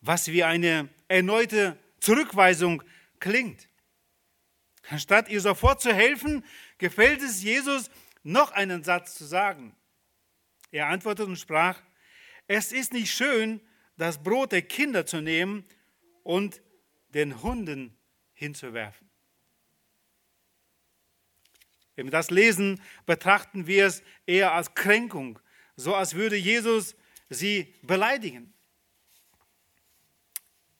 [0.00, 2.82] was wie eine erneute Zurückweisung
[3.20, 3.68] klingt.
[4.88, 6.44] Anstatt ihr sofort zu helfen,
[6.78, 7.90] gefällt es Jesus,
[8.22, 9.74] noch einen Satz zu sagen.
[10.70, 11.80] Er antwortete und sprach,
[12.46, 13.60] es ist nicht schön,
[13.96, 15.64] das Brot der Kinder zu nehmen
[16.22, 16.62] und
[17.08, 17.96] den Hunden
[18.32, 19.08] hinzuwerfen.
[21.96, 25.40] Wenn wir das lesen, betrachten wir es eher als Kränkung,
[25.74, 26.94] so als würde Jesus
[27.28, 28.54] sie beleidigen.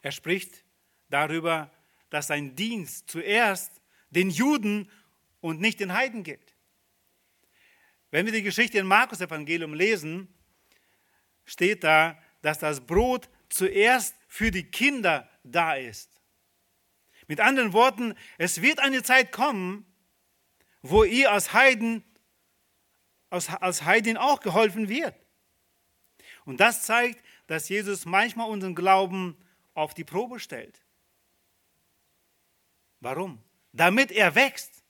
[0.09, 0.65] Er spricht
[1.11, 1.71] darüber,
[2.09, 4.91] dass sein Dienst zuerst den Juden
[5.41, 6.55] und nicht den Heiden gilt.
[8.11, 10.35] Wenn wir die Geschichte im Markus-Evangelium lesen,
[11.45, 16.23] steht da, dass das Brot zuerst für die Kinder da ist.
[17.27, 19.85] Mit anderen Worten, es wird eine Zeit kommen,
[20.81, 22.03] wo ihr als Heiden,
[23.29, 25.15] als, als Heiden auch geholfen wird.
[26.47, 29.37] Und das zeigt, dass Jesus manchmal unseren Glauben
[29.79, 30.83] auf die Probe stellt.
[33.01, 33.43] Warum?
[33.73, 34.83] Damit er wächst.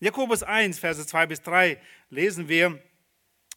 [0.00, 1.80] Jakobus 1, Verse 2 bis 3
[2.10, 2.82] lesen wir,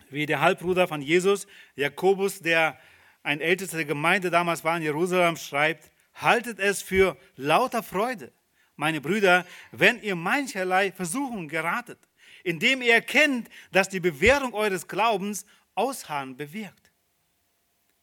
[0.09, 2.79] wie der Halbbruder von Jesus, Jakobus, der
[3.23, 8.31] ein ältester der Gemeinde damals war in Jerusalem, schreibt, haltet es für lauter Freude,
[8.75, 11.99] meine Brüder, wenn ihr mancherlei Versuchungen geratet,
[12.43, 15.45] indem ihr erkennt, dass die Bewährung eures Glaubens
[15.75, 16.91] Ausharren bewirkt.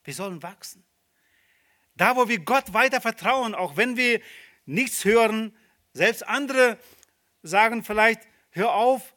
[0.05, 0.85] Wir sollen wachsen.
[1.97, 4.21] Da, wo wir Gott weiter vertrauen, auch wenn wir
[4.67, 5.57] nichts hören,
[5.93, 6.79] selbst andere
[7.43, 9.15] sagen vielleicht, hör auf,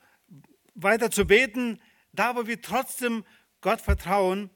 [0.76, 3.26] weiter zu beten, da, wo wir trotzdem
[3.62, 4.50] Gott vertrauen,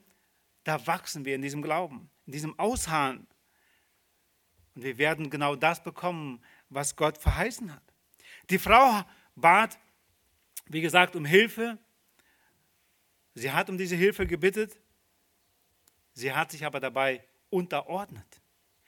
[0.64, 3.28] da wachsen wir in diesem Glauben, in diesem Ausharren.
[4.76, 7.84] Und wir werden genau das bekommen, was Gott verheißen hat.
[8.50, 9.04] Die Frau
[9.36, 9.80] bat,
[10.68, 11.78] wie gesagt, um Hilfe.
[13.34, 14.80] Sie hat um diese Hilfe gebittet.
[16.14, 18.42] Sie hat sich aber dabei unterordnet.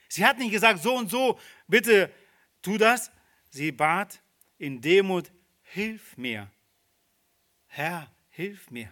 [0.09, 2.11] Sie hat nicht gesagt, so und so, bitte
[2.61, 3.11] tu das.
[3.49, 4.21] Sie bat
[4.57, 5.31] in Demut,
[5.63, 6.49] hilf mir.
[7.67, 8.91] Herr, hilf mir.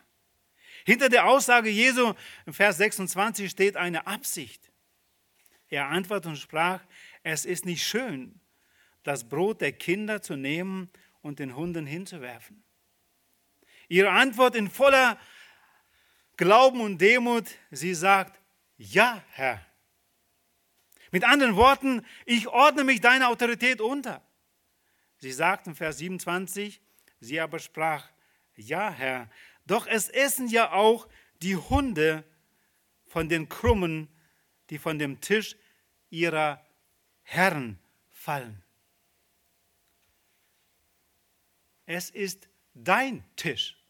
[0.86, 2.14] Hinter der Aussage Jesu
[2.46, 4.72] im Vers 26 steht eine Absicht.
[5.70, 6.82] Er antwortete und sprach,
[7.24, 8.40] es ist nicht schön,
[9.04, 10.90] das Brot der Kinder zu nehmen
[11.22, 12.64] und den Hunden hinzuwerfen.
[13.88, 15.20] Ihre Antwort in voller
[16.38, 18.41] Glauben und Demut, sie sagt,
[18.82, 19.64] ja, Herr.
[21.12, 24.26] Mit anderen Worten, ich ordne mich deiner Autorität unter.
[25.18, 26.82] Sie sagt in Vers 27,
[27.20, 28.10] sie aber sprach,
[28.56, 29.30] ja, Herr,
[29.66, 31.08] doch es essen ja auch
[31.42, 32.24] die Hunde
[33.06, 34.08] von den Krummen,
[34.70, 35.56] die von dem Tisch
[36.10, 36.66] ihrer
[37.22, 37.78] Herren
[38.10, 38.64] fallen.
[41.86, 43.81] Es ist dein Tisch.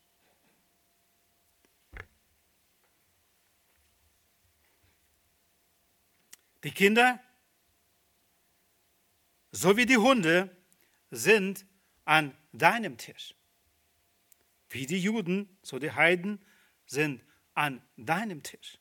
[6.64, 7.20] Die Kinder
[9.52, 10.56] sowie die Hunde
[11.10, 11.66] sind
[12.06, 13.36] an deinem Tisch.
[14.70, 16.44] Wie die Juden, so die Heiden
[16.86, 18.78] sind an deinem Tisch.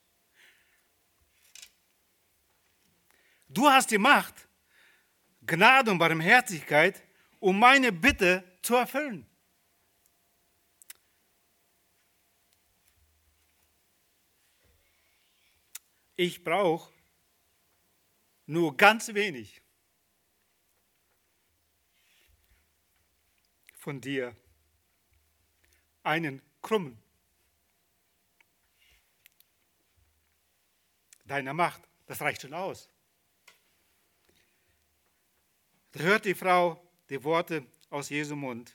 [3.49, 4.47] Du hast die Macht,
[5.45, 7.03] Gnade und Barmherzigkeit,
[7.41, 9.27] um meine Bitte zu erfüllen.
[16.15, 16.93] Ich brauche
[18.51, 19.63] nur ganz wenig
[23.77, 24.35] von dir.
[26.03, 27.01] Einen krummen
[31.27, 31.83] deiner Macht.
[32.07, 32.89] Das reicht schon aus.
[35.93, 38.75] Da hört die Frau die Worte aus Jesu Mund.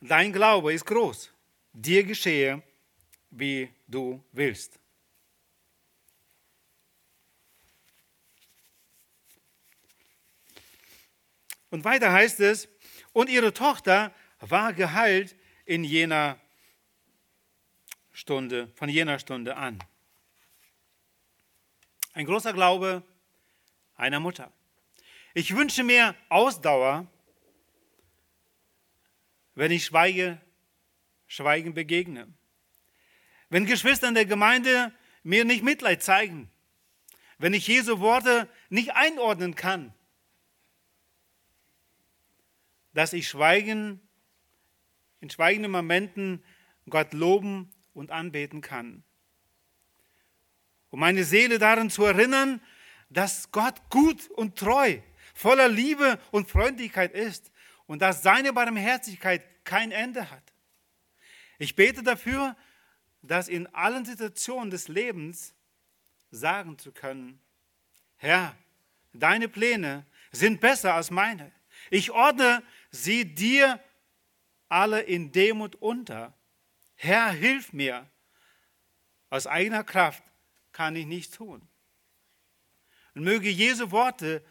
[0.00, 1.32] Dein Glaube ist groß.
[1.72, 2.64] Dir geschehe,
[3.30, 4.79] wie du willst.
[11.70, 12.68] Und weiter heißt es,
[13.12, 16.38] und ihre Tochter war geheilt in jener
[18.12, 19.78] Stunde, von jener Stunde an.
[22.12, 23.02] Ein großer Glaube
[23.94, 24.52] einer Mutter.
[25.32, 27.06] Ich wünsche mir Ausdauer,
[29.54, 30.40] wenn ich schweige,
[31.28, 32.26] Schweigen begegne.
[33.48, 34.92] Wenn Geschwister in der Gemeinde
[35.22, 36.50] mir nicht Mitleid zeigen,
[37.38, 39.94] wenn ich Jesu Worte nicht einordnen kann,
[42.92, 44.00] dass ich schweigen,
[45.20, 46.42] in schweigenden Momenten
[46.88, 49.04] Gott loben und anbeten kann.
[50.90, 52.60] Um meine Seele daran zu erinnern,
[53.10, 55.00] dass Gott gut und treu
[55.34, 57.50] voller Liebe und Freundlichkeit ist
[57.86, 60.42] und dass seine Barmherzigkeit kein Ende hat.
[61.58, 62.56] Ich bete dafür,
[63.22, 65.54] dass in allen Situationen des Lebens
[66.30, 67.40] sagen zu können,
[68.16, 68.54] Herr,
[69.12, 71.52] deine Pläne sind besser als meine.
[71.90, 73.82] Ich ordne sie dir
[74.68, 76.34] alle in Demut unter.
[76.94, 78.08] Herr, hilf mir,
[79.30, 80.24] Aus eigener Kraft
[80.72, 81.66] kann ich nichts tun.
[83.14, 84.44] Und möge Jesu Worte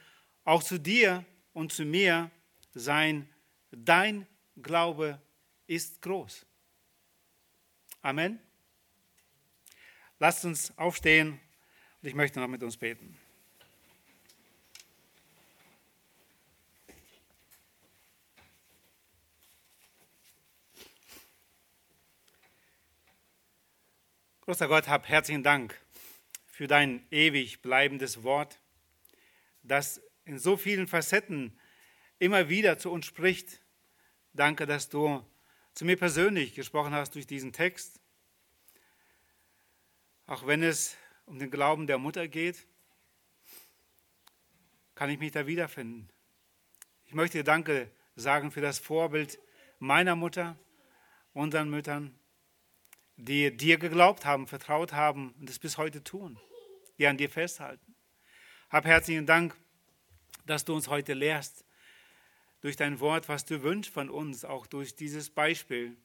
[0.45, 2.31] auch zu dir und zu mir
[2.73, 3.29] sein,
[3.71, 4.25] dein
[4.55, 5.21] Glaube
[5.67, 6.45] ist groß.
[8.01, 8.39] Amen.
[10.17, 11.39] Lasst uns aufstehen
[12.01, 13.18] und ich möchte noch mit uns beten.
[24.49, 25.79] Großer Gott, hab herzlichen Dank
[26.47, 28.59] für dein ewig bleibendes Wort,
[29.61, 31.55] das in so vielen Facetten
[32.17, 33.61] immer wieder zu uns spricht.
[34.33, 35.23] Danke, dass du
[35.75, 38.01] zu mir persönlich gesprochen hast durch diesen Text.
[40.25, 40.97] Auch wenn es
[41.27, 42.65] um den Glauben der Mutter geht,
[44.95, 46.09] kann ich mich da wiederfinden.
[47.05, 49.37] Ich möchte dir Danke sagen für das Vorbild
[49.77, 50.57] meiner Mutter,
[51.33, 52.18] unseren Müttern,
[53.19, 56.39] die dir geglaubt haben, vertraut haben und es bis heute tun,
[56.97, 57.95] die an dir festhalten.
[58.69, 59.57] Hab herzlichen Dank,
[60.45, 61.65] dass du uns heute lehrst
[62.61, 65.97] durch dein Wort, was du wünschst von uns, auch durch dieses Beispiel.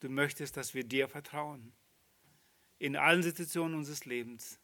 [0.00, 1.72] Du möchtest, dass wir dir vertrauen
[2.80, 4.58] in allen Situationen unseres Lebens,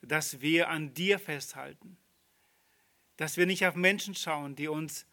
[0.00, 1.96] dass wir an dir festhalten,
[3.16, 5.06] dass wir nicht auf Menschen schauen, die uns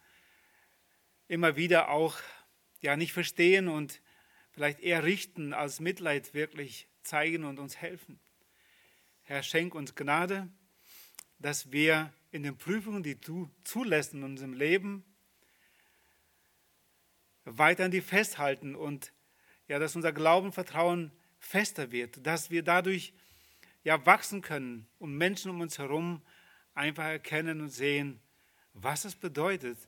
[1.28, 2.18] immer wieder auch
[2.80, 4.00] ja nicht verstehen und
[4.50, 8.20] vielleicht eher richten als Mitleid wirklich zeigen und uns helfen.
[9.22, 10.48] Herr, schenk uns Gnade,
[11.38, 15.04] dass wir in den Prüfungen, die du zulässt in unserem Leben,
[17.44, 19.12] weiter an die festhalten und
[19.68, 23.14] ja, dass unser Glauben, Vertrauen fester wird, dass wir dadurch
[23.82, 26.22] ja wachsen können und Menschen um uns herum
[26.74, 28.20] einfach erkennen und sehen,
[28.72, 29.78] was es bedeutet,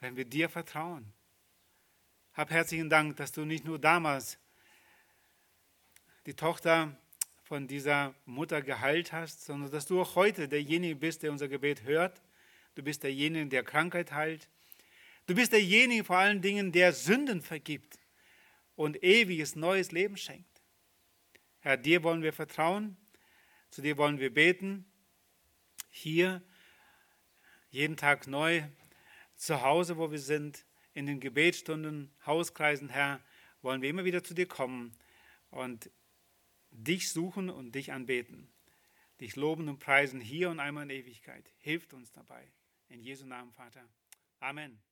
[0.00, 1.12] wenn wir dir vertrauen.
[2.36, 4.36] Hab herzlichen Dank, dass du nicht nur damals
[6.26, 6.94] die Tochter
[7.44, 11.84] von dieser Mutter geheilt hast, sondern dass du auch heute derjenige bist, der unser Gebet
[11.84, 12.20] hört.
[12.74, 14.50] Du bist derjenige, der Krankheit heilt.
[15.24, 17.98] Du bist derjenige vor allen Dingen, der Sünden vergibt
[18.74, 20.60] und ewiges neues Leben schenkt.
[21.60, 22.98] Herr, dir wollen wir vertrauen,
[23.70, 24.84] zu dir wollen wir beten.
[25.88, 26.42] Hier,
[27.70, 28.62] jeden Tag neu,
[29.36, 30.65] zu Hause, wo wir sind,
[30.96, 33.20] in den Gebetsstunden, Hauskreisen, Herr,
[33.60, 34.96] wollen wir immer wieder zu dir kommen
[35.50, 35.90] und
[36.70, 38.48] dich suchen und dich anbeten.
[39.20, 41.52] Dich loben und preisen hier und einmal in Ewigkeit.
[41.58, 42.50] Hilft uns dabei.
[42.88, 43.86] In Jesu Namen, Vater.
[44.40, 44.85] Amen.